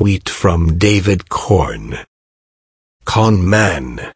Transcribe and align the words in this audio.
tweet 0.00 0.30
from 0.30 0.78
David 0.78 1.28
Korn. 1.28 1.94
Con 3.04 3.46
man. 3.46 4.14